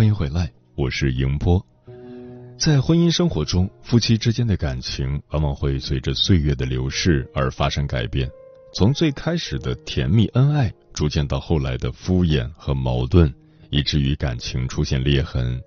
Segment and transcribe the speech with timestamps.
[0.00, 1.62] 欢迎回来，我是迎波。
[2.58, 8.26] 在婚姻生活中，夫妻之间的感情往往会随着岁月的流逝而发生改变，
[8.72, 13.30] 从最开始的甜蜜恩爱，逐渐到后来的敷衍和矛盾，
[13.68, 15.60] 以至于感情出现裂痕。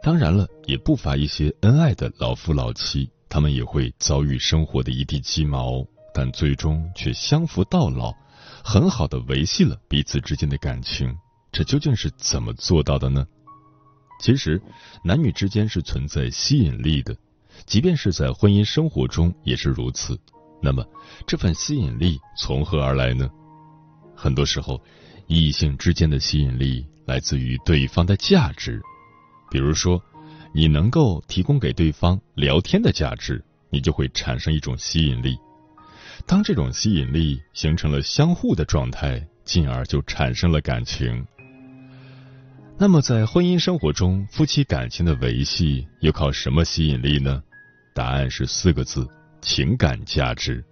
[0.00, 8.14] 当然了，也不乏一些恩爱的老夫老妻，他们也会遭遇生活的一地鸡毛，但最终却相扶到老，
[8.62, 11.12] 很好的维系了彼此之间的感情。
[11.50, 13.26] 这究竟是怎么做到的呢？
[14.20, 14.60] 其实，
[15.02, 17.16] 男女之间是存在吸引力的，
[17.64, 20.16] 即便是在婚姻生活中也是如此。
[20.62, 20.84] 那么，
[21.26, 23.30] 这份吸引力从何而来呢？
[24.14, 24.78] 很多时候，
[25.26, 28.82] 异性之间的吸引力来自于对方的价值。
[29.50, 29.98] 比如说，
[30.52, 35.38] 你能够提供给对方聊天的价值，你就会产生一种吸引力。
[36.26, 41.26] 当这种吸引力形成了相互的状态，进而就产生了感情。
[42.82, 47.42] 那么，在婚姻生活中，夫妻感情的维系又靠什么吸引力呢？
[47.94, 49.06] 答案是四个字：
[49.42, 50.64] 情感价值。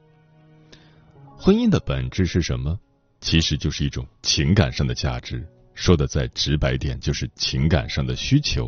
[1.37, 2.81] 婚姻的本质是什么？
[3.21, 5.47] 其实就是一种情感上的价值。
[5.75, 8.67] 说的再直白点，就是情感上的需求。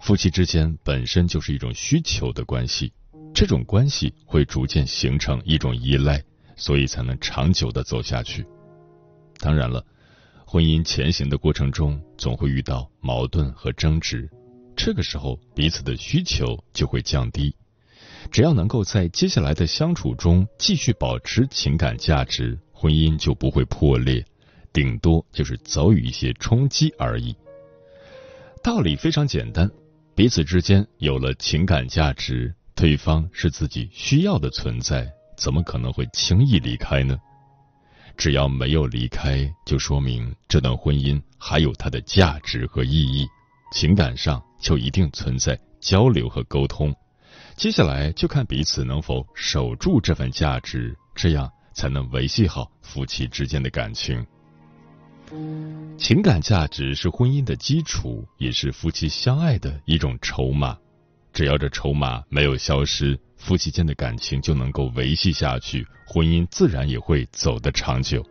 [0.00, 2.90] 夫妻之间本身就是一种需求的关系，
[3.34, 6.24] 这种关系会逐渐形成一种依赖，
[6.56, 8.46] 所以才能长久的走下去。
[9.38, 9.84] 当然了。
[10.52, 14.28] 婚姻前行的过程中，总会遇到矛盾和争执，
[14.76, 17.56] 这个时候彼此的需求就会降低。
[18.30, 24.22] 只要能够在接下来的相处中继续保持情感价值，婚姻就不会破裂，
[24.74, 27.34] 顶多就是遭遇一些冲击而已。
[28.62, 29.70] 道理非常简单，
[30.14, 37.16] 彼此之间有了情感价值，对方是自己需要的存在，怎么可能会轻易离开呢？
[38.16, 43.26] 只要没有离开，就说明这段婚姻还有它的价值和意义，
[43.72, 46.94] 情感上就一定存在交流和沟通。
[47.56, 54.24] 接下来就看彼此能否守住这份价值，这样才能维系好夫妻之间的感情。
[55.96, 60.76] 情感价值是婚姻的基础，也是夫妻相爱的一种筹码。
[61.32, 63.18] 只要这筹码没有消失。
[63.42, 68.24] 夫妻间的感情就能够维系下去，婚姻自然也会走得长久。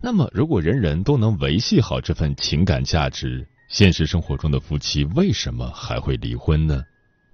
[0.00, 6.80] 那么，如果人人都能维系好这份情感价值，现实生活中的夫妻为什么还会离婚呢？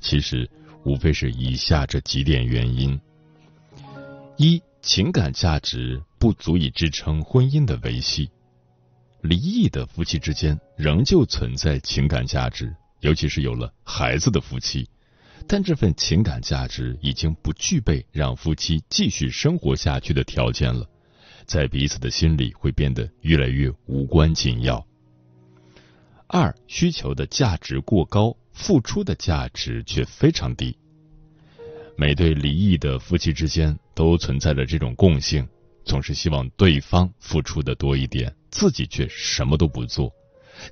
[0.00, 0.48] 其实，
[0.84, 2.98] 无非是以下这几点原因：
[4.38, 8.24] 一、情感价值不足以支撑婚姻的维系；
[9.20, 14.88] 离异的夫妻之间仍旧存在情感价值，尤其是有了孩子的夫妻。
[15.46, 20.88] 但这份情感价值已经不具备让夫妻继续生活下去的条件了，
[21.46, 24.86] 在彼此的心里会变得越来越无关紧要。
[26.26, 30.76] 二、需求的价值过高，付出的价值却非常低。
[31.96, 35.46] 每对离异的夫妻之间都存在着这种共性，
[35.84, 40.10] 总是希望对方付出的多一点，自己却什么都不做，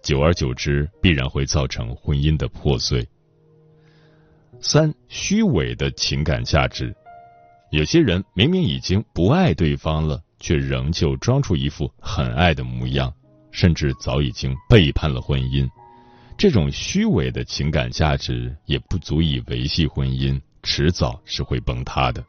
[0.02, 3.06] 久而久之必然会造成婚姻的破碎。
[4.60, 6.94] 三虚伪的情感价值，
[7.70, 13.12] 有些人明明已经不爱对方了，却仍旧装出一副很爱的模样，
[13.50, 15.68] 甚至早已经背叛了婚姻。
[16.36, 22.22] 这种虚伪的情感价值也不足以维系婚姻，迟早是会崩塌的。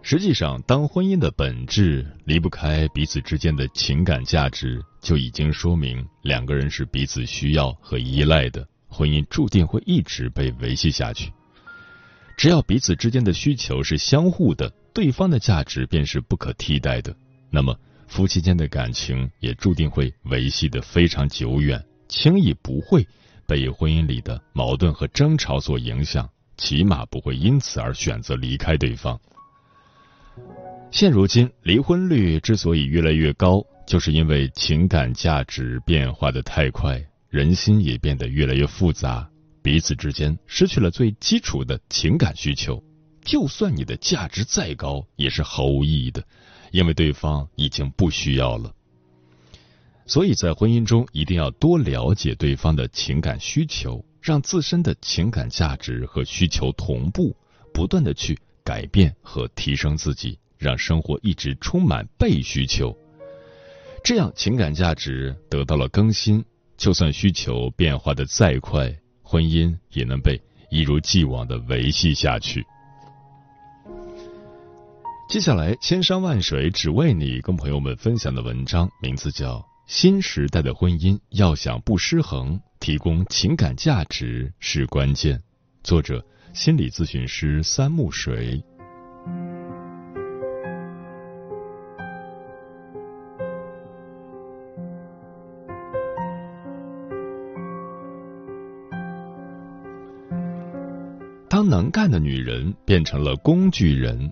[0.00, 8.66] 实际上，当婚姻的本质离不开彼此之间的情感价值，就已经说明两个人是彼此需要和依赖的。
[8.94, 11.32] 婚姻注定会一直被维系下去。
[12.36, 17.14] 只要彼此之间的需求是相互的，对方的价值便是不可替代的，
[17.50, 17.76] 那么
[18.06, 23.06] 夫妻间的感情也注定会维系的非常久远，轻易不会
[23.46, 29.20] 被婚姻里的矛盾和争吵所影响，起码不会因此而选择离开对方。
[30.90, 37.04] 现如今，离婚率之所以越来越高，就是因为情感价值变化的太快，
[37.34, 39.28] 人心也变得越来越复杂，
[39.60, 42.80] 彼此之间失去了最基础的情感需求。
[43.24, 46.24] 就算你的价值再高，也是毫无意义的。
[46.70, 48.72] 因为对方已经不需要了，
[50.06, 57.36] 所以在婚姻中一定要多了解对方的情感需求，让自身的情感价值和需求同步，
[57.72, 62.96] 不断的去改变和提升自己，让生活一直充满被需求。
[64.04, 66.44] 这样情感价值得到了更新，
[66.76, 70.40] 就算需求变化的再快，婚姻也能被
[70.70, 72.64] 一如既往的维系下去。
[75.28, 85.38] 接下来，千山万水只为你，跟朋友们分享的文章名字叫《新时代的婚姻要想不失衡，提供情感价值是关键》，
[85.82, 88.62] 作者心理咨询师三木水。
[102.10, 104.30] 的女人变成了工具人。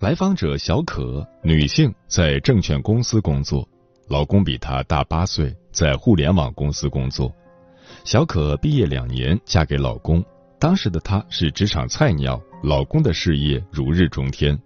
[0.00, 3.66] 来访者小可，女性，在证券公司工作，
[4.08, 7.34] 老公比她大八岁，在互联网公司工作。
[8.04, 10.22] 小可毕业两年，嫁给老公，
[10.58, 14.58] 当时的她是职场菜鸟，老公的事业如日中天。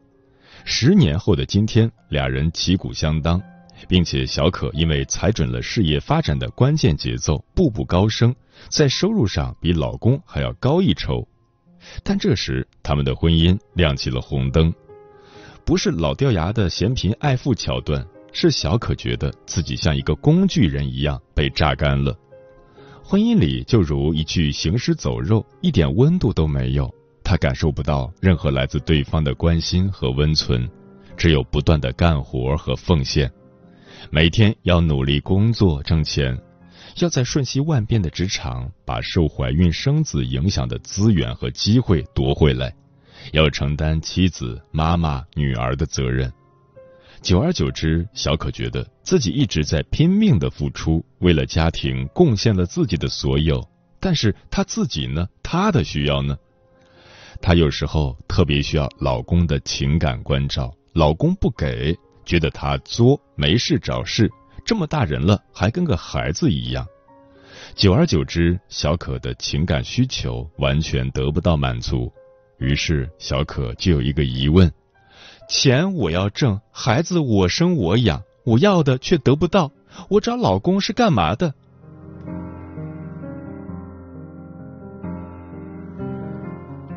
[0.65, 3.41] 十年后的今天，俩人旗鼓相当，
[3.87, 8.35] 并且小可因为踩准了事业发展的关键节奏，步步高升，
[8.69, 11.27] 在收入上比老公还要高一筹。
[12.03, 14.73] 但这时，他们的婚姻亮起了红灯。
[15.65, 22.17] 不是老掉牙的嫌贫爱富桥段，是小可觉得自己像一个工具人一样被榨干了。
[23.03, 26.93] 婚姻里就如一具行尸走肉，一点温度都没有。
[27.25, 30.67] 他感受不到任何来自对方的关心和温存，
[31.15, 33.31] 只有不断的干活和奉献。
[34.11, 36.39] 每天要努力工作挣钱，
[37.01, 42.75] 要在瞬息万变的职场把受怀孕生子影响的资源和机会夺回来。
[43.33, 46.33] 要承担妻子、妈妈、女儿的责任，
[47.21, 53.63] 久而久之，小可觉得自己一直在拼命的付出，为了家庭贡献了自己的所有。
[54.01, 55.27] 但是她自己呢？
[55.43, 56.39] 她的需要呢？
[57.43, 64.31] 她有时候特别需要老公的情感关照，老公不给，觉得她作，没事找事，
[64.69, 66.87] 这么大人了还跟个孩子一样。
[67.75, 72.13] 久而久之，小可的情感需求完全得不到满足。
[72.59, 74.71] 于是，小可就有一个疑问：
[75.49, 79.73] 钱我要挣，孩子我生我养，我要的却得不到，
[80.11, 81.55] 我找老公是干嘛的？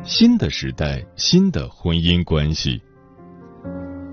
[0.04, 2.82] 新的时代，新的婚姻关系。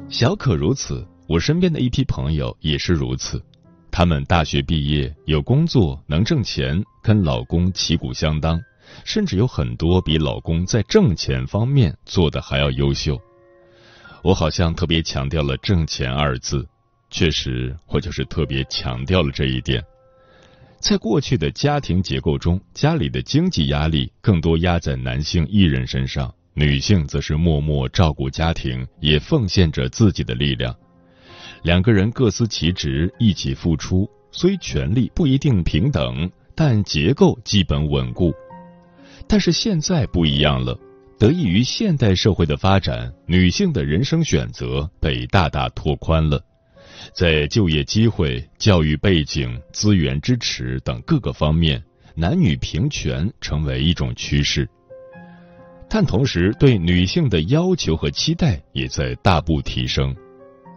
[0.07, 3.43] 小可如此，我身边的一批朋友也是如此。
[3.91, 8.59] 他们大学毕业，有工作，能挣钱，跟老公旗鼓相当。
[9.05, 13.21] 甚至有很多比老公在挣钱方面做的还要优秀。
[14.23, 16.67] 我好像特别强调了“挣钱”二字，
[17.11, 19.83] 确实，我就是特别强调了这一点。
[20.79, 30.75] 在过去的家庭结构中，家里的经济压力更多压在男性一人身上，女性则是默默照顾家庭，也奉献着自己的力量。
[31.63, 38.33] 两个人各司其职，一起付出，虽权力不一定平等，但结构基本稳固。
[39.27, 40.77] 但是现在不一样了，
[41.19, 46.41] 得益于现代社会的发展，女性的人生选择被大大拓宽了，
[47.13, 51.83] 在就业机会、教育背景、资源支持等各个方面，
[52.15, 54.67] 男女平权成为一种趋势。
[55.89, 60.15] 但同时，对女性的要求和期待也在大步提升，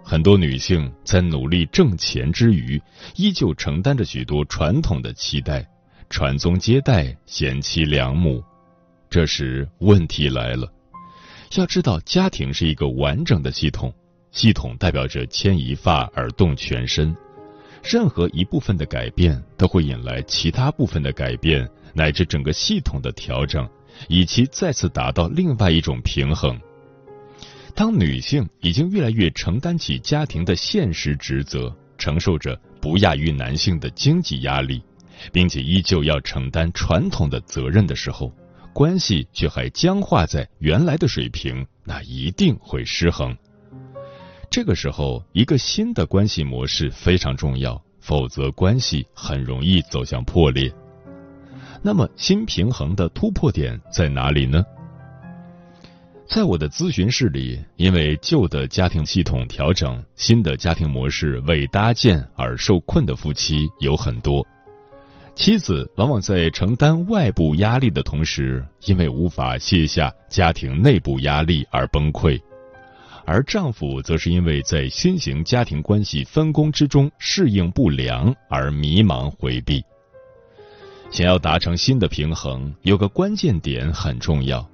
[0.04, 2.80] 很多女性在努力挣钱之余，
[3.16, 5.66] 依旧承担着许多传统的期待。
[6.10, 8.44] 传宗接代、贤妻良母，
[9.08, 10.70] 这时问题来了。
[11.56, 13.90] 要知道，家庭是一个完整的系统，
[14.30, 17.16] 系统代表着牵一发而动全身。
[17.82, 23.66] 任何一部分的改变，都会引来其他部分的改变，乃至整个系统的调整，
[24.08, 26.60] 以其再次达到另外一种平衡。
[27.74, 34.82] 当女性已经越来越承担起家庭的现实职责，承受着不亚于男性的经济压力。
[35.30, 38.32] 并且依旧要承担传统的责任的时候，
[38.72, 43.36] 关系却还僵化在原来的水平，那一定会失衡。
[44.50, 50.72] 这个时候，一个新的关系模式非常重要，否则关系很容易走向破裂。
[51.82, 54.64] 那么，新平衡的突破点在哪里呢？
[56.34, 64.42] 在我的咨询室里，因为旧的家庭系统调整，新的家庭模式未搭建而受困的夫妻有很多。
[65.34, 72.40] 妻子往往在承担外部压力的同时，因为无法卸下家庭内部压力而崩溃；
[73.26, 79.84] 而丈夫则是因为在新型家庭关系分工之中适应不良而迷茫回避。
[81.10, 84.66] 想要达成新的平衡，有个关键点很重要：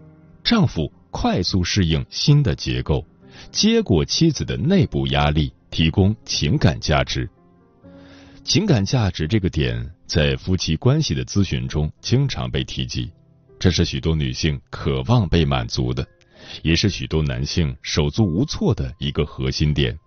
[0.44, 0.88] 丈夫。
[1.10, 3.04] 快速适应新的结构，
[3.50, 7.28] 接过妻子的内部压力，提供情感价值。
[8.44, 13.10] 情感价值这个点在夫妻关系的咨询中经常被提及，
[13.58, 16.06] 这是许多女性渴望被满足的，
[16.62, 19.98] 也是许多男性手足无措的一个核心点。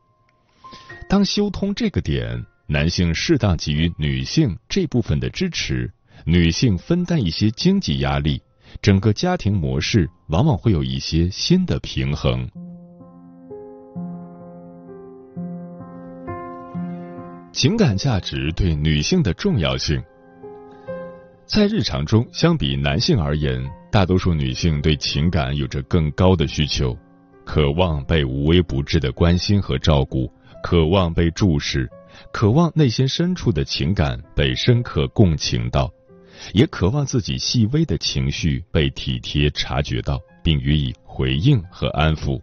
[1.07, 5.91] 当修通这个点，男性适当给予女性这部分的支持，
[6.25, 8.41] 女性分担一些经济压力。
[8.81, 12.47] 整个家庭模式往往会有一些新的平衡。
[17.51, 20.01] 情感价值对女性的重要性，
[21.45, 23.61] 在日常中，相比男性而言，
[23.91, 26.97] 大多数女性对情感有着更高的需求，
[27.45, 30.31] 渴望被无微不至的关心和照顾，
[30.63, 31.89] 渴望被注视，
[32.31, 35.91] 渴望内心深处的情感被深刻共情到。
[36.53, 42.41] 也渴望自己细微的情绪被体贴察觉到，并予以回应和安抚。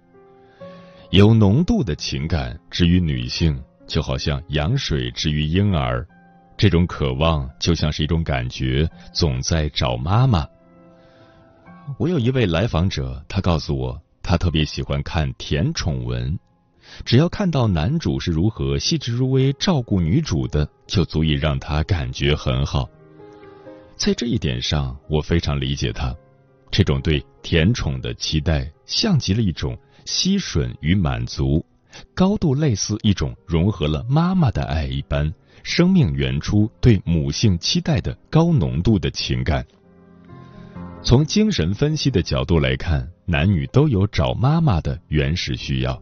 [1.11, 6.07] 有浓度的情感之于女性，就好像羊水之于婴儿。
[6.57, 10.47] 这种渴望就像是一种感觉，总在找妈妈。
[11.99, 16.39] 我有一位来访者，他告诉我，他特别喜欢看甜宠文，
[17.05, 22.89] 只要看到男主是如何细致入微照顾女主的，就足以让他感觉很好。
[23.99, 26.15] 在这一点上，我非常理解他。
[26.71, 31.67] 这种对甜宠的期待，像极了一种吸吮与满足，
[32.15, 35.33] 高度类似一种融合了妈妈的爱一般，
[35.65, 39.67] 生命原初对母性期待的高浓度的情感。
[41.03, 46.01] 从精神分析的角度来看，男女都有找妈妈的原始需要，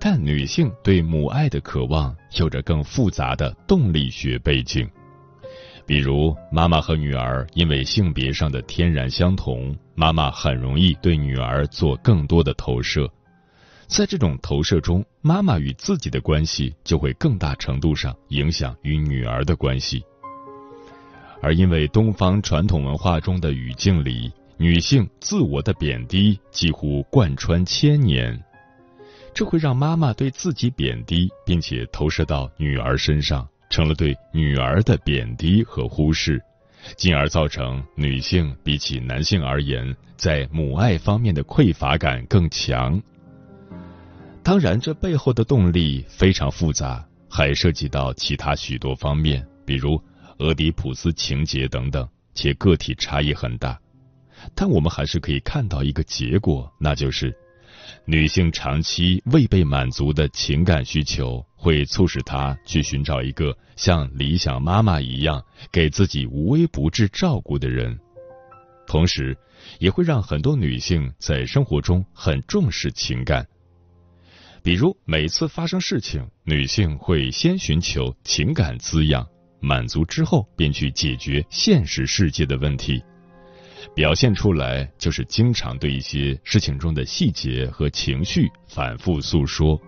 [0.00, 4.90] 但女性对母爱的渴望有着更复杂的动力学背景。
[5.86, 13.06] 比如，妈妈和女儿因为性别上的天然相同，妈妈很容易对女儿做更多的投射，
[13.86, 20.02] 在这种投射中，妈妈与自己的关系就会更大程度上影响与女儿的关系。
[21.42, 28.42] 而因为东方传统文化中的语境里，女性自我的贬低几乎贯穿千年，
[29.34, 33.46] 这会让妈妈对自己贬低，并且投射到女儿身上。
[33.74, 36.40] 成了对女儿的贬低和忽视，
[36.96, 43.02] 进而造成女性比起男性而言，在母爱方面的匮乏感更强。
[44.44, 50.00] 当然，这背后的动力非常复杂，还涉及到其他许多方面，比如
[50.38, 53.76] 俄狄浦斯情节等等，且个体差异很大。
[54.54, 57.36] 但我们还是可以看到一个结果，那就是。
[58.04, 67.98] 女性长期未被满足的情感需求，会促使她去寻找一个像理想妈妈一样给自己无微不至照顾的人，
[68.86, 69.36] 同时，
[69.78, 73.46] 也会让很多女性在生活中很重视情感。
[74.62, 79.26] 比如，每次发生事情，女性会先寻求情感滋养，
[79.60, 83.02] 满足之后，便去解决现实世界的问题。
[83.94, 89.80] 表现出来就是经常对一些事情中的细节和情绪反复诉说，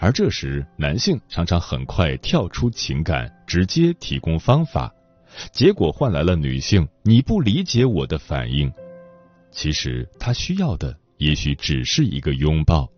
[0.00, 4.92] 而这时男性常常很快跳出情感，直接提供方法，
[5.52, 8.72] 结果换来了女性“你不理解我的”反应。
[9.52, 12.90] 其实他需要的也许只是一个拥抱，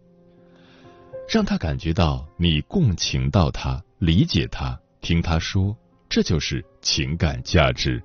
[1.29, 5.77] 让他感觉到你共情到他，理解他，听他说，
[6.09, 8.03] 这就是情感价值。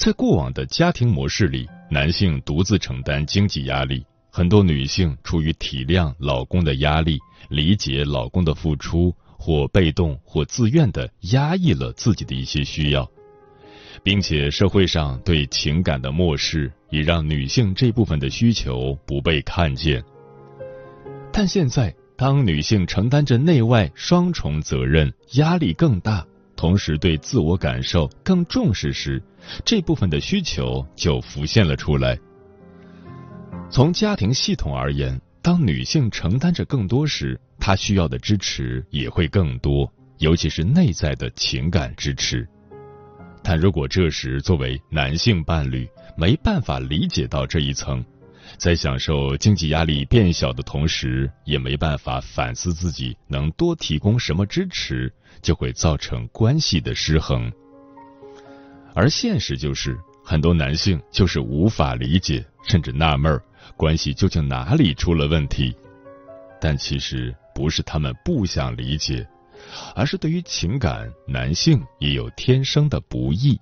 [0.00, 7.18] 在过往的家庭模式里，男性独自承担经济压力，很多女性出于体谅老公的压力，
[7.50, 13.06] 理解老公的付出，或被动或自愿的压抑了自己的一些需要，
[14.02, 20.02] 并且社会上对情感的漠视，也让女性这部分的需求不被看见。
[21.30, 26.26] 但现在，当女性承担着内外双重责任，压力更大。
[26.60, 29.22] 同时，对自我感受更重视时，
[29.64, 32.18] 这部分的需求就浮现了出来。
[33.70, 42.46] 从家庭系统而言，当女性承担着更多时，她需要的支持也会更多，尤其是内在的情感支持。
[43.42, 48.04] 但如果这时作为男性伴侣没办法理解到这一层，
[48.56, 57.50] 在享受经济压力变小的同时，也没办法反思自己能多提供什么支持，就会造成关系的失衡。
[58.94, 63.40] 而现实就是，很多男性就是无法理解，甚至纳闷，
[63.76, 65.74] 关系究竟哪里出了问题。
[66.60, 69.26] 但其实不是他们不想理解，
[69.94, 73.58] 而是对于情感，男性也有天生的不易。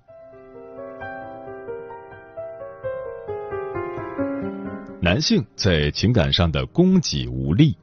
[5.01, 7.77] 男性在情感上的供给无力，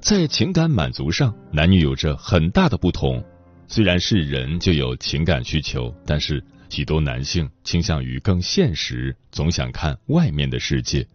[0.00, 3.24] 在情感满足上，男女有着很大的不同。
[3.66, 11.06] 虽然是人就有情感需求，但是许多男性倾向于更现实，总想看外面的世界。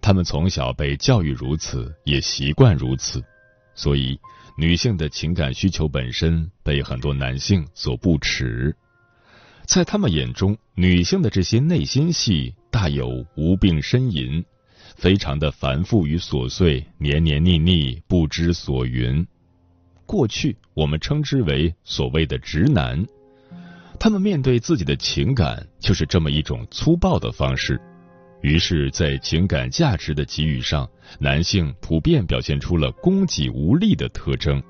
[0.00, 3.20] 他们从小被教育如此，也习惯如此，
[3.74, 4.16] 所以
[4.56, 8.72] 女性的情感需求本身被很多男性所不齿。
[9.66, 14.44] 在他们眼中，女性的这些内心戏大有无病呻吟，
[14.96, 19.26] 非常的繁复与琐碎，黏黏腻腻，不知所云。
[20.06, 23.04] 过去我们称之为所谓的直男，
[23.98, 27.80] 他们面对自己的情感就是这么一种粗暴的方式。
[28.40, 34.62] 于是，在情感价值的给予上，男性普遍表现出了供给无力的特征。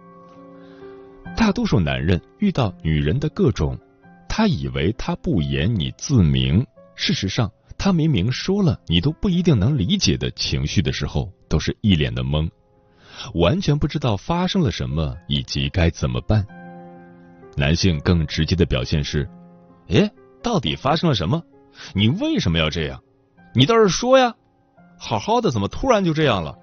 [1.37, 3.79] 大多数男人遇到女人的各种。
[4.29, 6.65] 他以为他不言你自明，
[6.95, 12.51] 事实上他明明说了你都不一定能理解的情绪的时候，都是一脸的懵，
[13.35, 16.45] 完全不知道发生了什么以及该怎么办。
[17.57, 19.29] 男性更直接的表现是：
[19.89, 20.11] 哎，
[20.43, 21.43] 到底发生了什么？
[21.95, 23.01] 你为什么要这样？
[23.55, 24.35] 你倒是说呀！
[24.99, 26.59] 好好的怎么突然就这样了？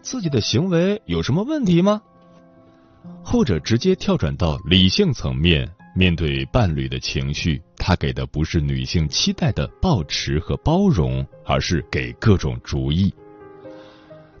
[0.00, 2.00] 自己的行为有什么问题吗？
[3.22, 5.70] 或者直接跳转到理性层面。
[5.94, 13.10] 面对伴侣的情绪，他给的不是女性期待的抱持和包容，而是给各种主意。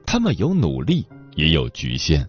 [0.04, 2.28] 他们有努力，也有局限，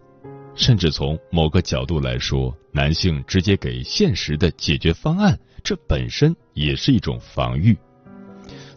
[0.55, 7.77] 甚至从某个角度来说，男性直接给现实的解决方案，这本身也是一种防御，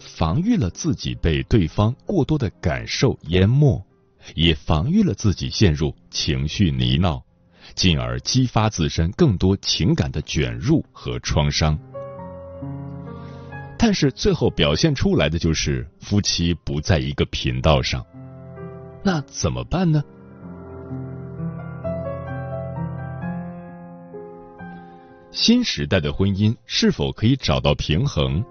[0.01, 3.81] 防御了自己被对方过多的感受淹没，
[4.35, 7.23] 也防御了自己陷入情绪泥淖。
[7.77, 11.79] 进而激发自身更多情感的卷入和创伤，
[13.85, 18.07] 但是最后表现出来的就是夫妻不在一个频道上，
[19.03, 20.01] 那怎么办呢？
[25.33, 28.45] 新时代的婚姻是否可以找到平衡？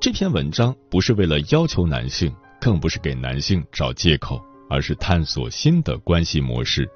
[0.00, 6.90] 这篇文章不是为了要求男性，更不是给男性找借口，而是探索新的关系模式。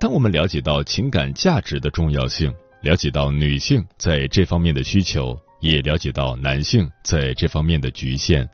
[0.00, 8.48] 当我们了解到情感价值的重要性，了解到女性在这方面的需求，也了解到男性在这方面的局限。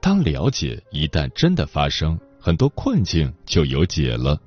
[0.00, 4.40] 当了解一旦真的发生，很多困境就有解了。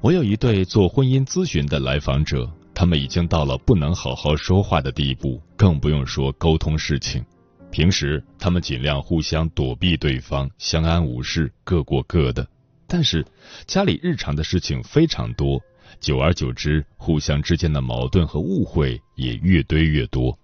[0.00, 7.24] 我有一对做婚姻咨询的来访者，他们已经到了不能好好说话的地步，更不用说沟通事情。
[7.70, 12.46] 平时他们尽量互相躲避对方，相安无事，各过各的。
[12.86, 13.24] 但是
[13.66, 15.60] 家里日常的事情非常多，
[16.00, 20.36] 久而久之，互相之间的矛盾和误会也越堆越多。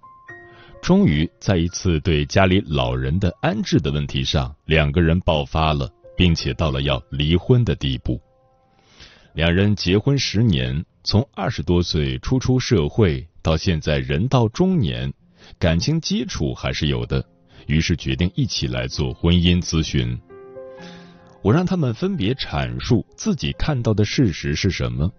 [0.86, 8.20] 终于在一次对家里老人的安置的问题上，两个人爆发了，并且到了要离婚的地步。
[9.34, 15.12] 两人结婚十年，从二十多岁初出社会到现在人到中年，
[15.58, 17.26] 感情基础还是有的，
[17.66, 20.16] 于是决定一起来做婚姻咨询。
[21.42, 25.10] 我让他们分别阐述自己看到的事实是什么。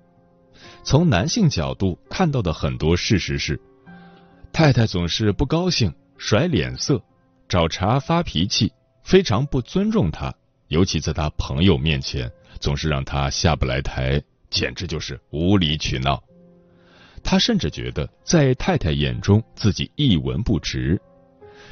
[0.86, 3.60] 从男性角度看到的很多事实是，
[4.58, 7.00] 太太总是不高兴、甩脸色、
[7.48, 10.34] 找茬、发脾气，非常不尊重他，
[10.70, 12.28] 尤其在他朋友面前，
[12.60, 16.20] 总是让他下不来台，简直就是无理取闹。
[17.24, 21.00] 他甚至觉得在太太眼中自己一文不值，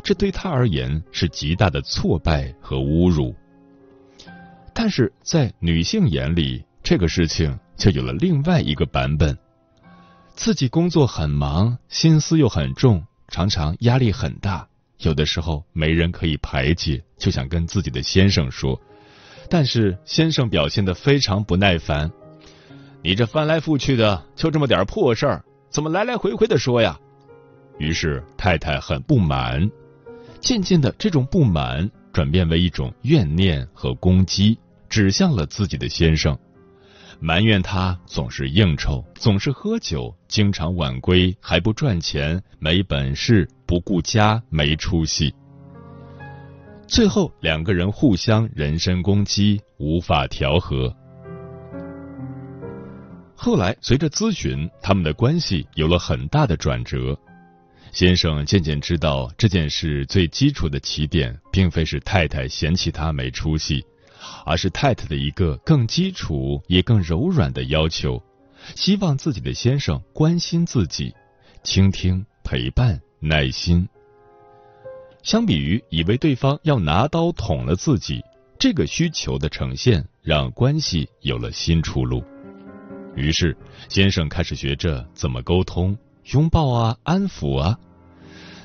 [0.04, 3.34] 这对他而言是极大的挫败和侮辱。
[4.76, 9.36] 但是在女性眼里，这个事情却有了另外一个版本。
[10.36, 14.67] 自己工作很忙，心思又很重，常常压力很大，
[15.00, 18.80] 有的时候没人可以排解，就想跟自己的先生说。
[19.50, 22.12] 但是先生表现的非常不耐烦
[23.02, 27.00] ：“你这翻来覆去的，就这么点破事儿，怎么来来回回的说呀？”
[27.80, 29.69] 于是太太很不满，
[30.41, 31.89] 渐渐的这种不满。
[32.12, 36.39] 转变为一种怨念和攻击，指向了自己的先生，
[37.26, 45.34] 埋怨他总是应酬，总是喝酒，经常晚归，还不赚钱，没本事，不顾家，没出息。
[46.88, 50.96] 最后，两个人互相人身攻击，无法调和。
[53.36, 57.18] 后来，随着咨询，他们的关系有了很大的转折。
[57.92, 63.84] 先生渐渐知道这件事最基础的起点，并非是太太嫌弃他没出息，
[64.46, 68.22] 而是太太的一个更基础也更柔软的要求，
[68.76, 71.14] 希望自己的先生关心自己，
[71.64, 73.88] 倾听、陪伴、耐心。
[75.24, 78.24] 相比于以为对方要拿刀捅了自己，
[78.60, 82.24] 这个需求的呈现让关系有了新出路。
[83.16, 83.58] 于是，
[83.90, 85.98] 先生开始学着怎么沟通，
[86.34, 87.80] 拥抱啊，安抚啊。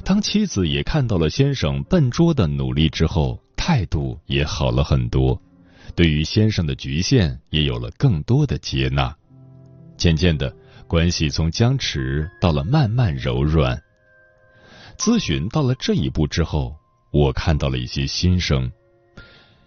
[0.04, 5.40] 当妻子也看到了先生笨拙的努力之后，态度也好了很多，
[5.94, 9.14] 对于先生的局限也有了更多的接纳。
[9.96, 10.54] 渐渐的，
[10.86, 13.80] 关系从僵持到了慢慢柔软。
[14.96, 16.76] 咨询到了这一步之后，
[17.10, 18.70] 我看到了一些新生。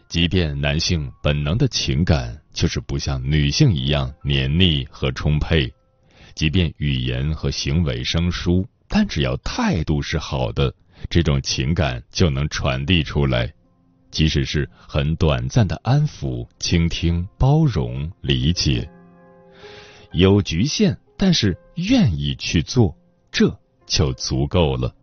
[0.08, 5.72] 即便男性本能的情感就是不像女性一样黏腻和充沛，
[6.36, 10.72] 即便语言和行为生疏，但只要态度是好的，
[11.10, 13.52] 这种情感就能传递出来。
[14.14, 18.88] 即使是很短暂的安抚、倾听、包容、理解，
[20.12, 22.96] 有局限，但是愿意去做，
[23.32, 24.94] 这就足够了。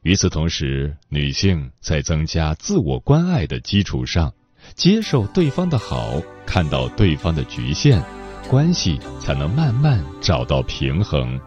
[0.00, 4.32] 与此同时，女性在增加自我关爱的基础上，
[4.74, 8.02] 接受对方的好，看到对方的局限，
[8.48, 11.38] 关系才能慢慢找到平衡。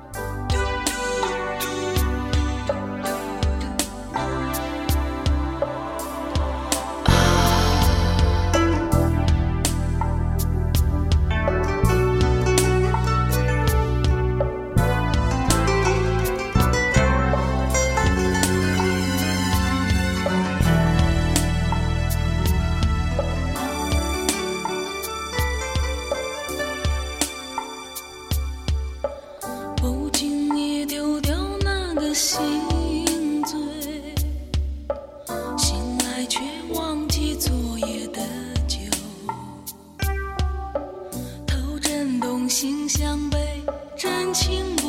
[42.54, 43.64] 心相背，
[43.98, 44.83] 真情。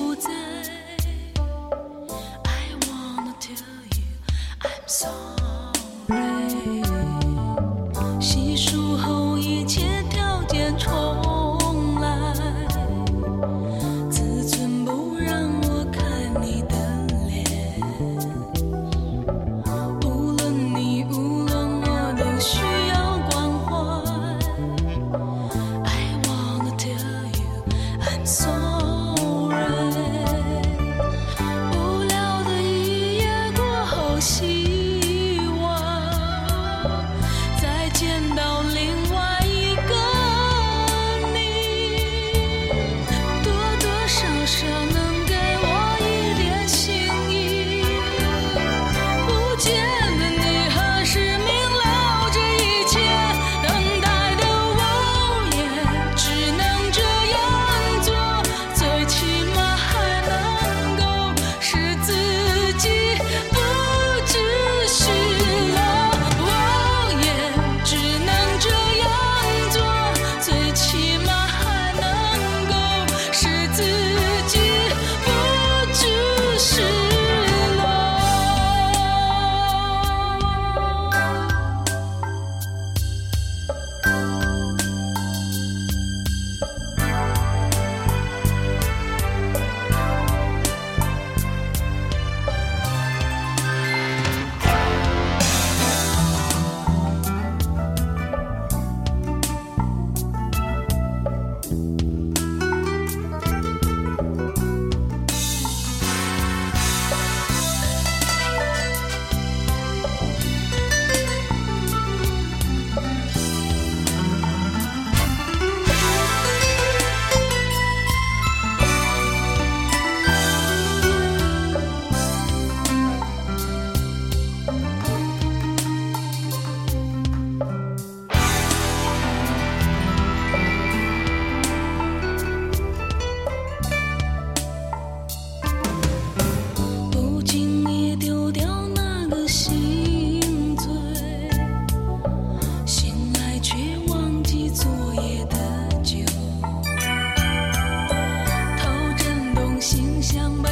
[150.24, 150.70] 相背，